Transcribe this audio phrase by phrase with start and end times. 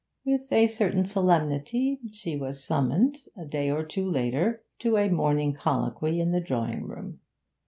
[0.25, 5.53] With a certain solemnity she was summoned, a day or two later, to a morning
[5.53, 7.19] colloquy in the drawing room.